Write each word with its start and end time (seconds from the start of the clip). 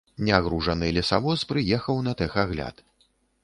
Нягружаны 0.27 0.89
лесавоз 0.95 1.45
прыехаў 1.53 2.03
на 2.11 2.17
тэхагляд. 2.23 2.75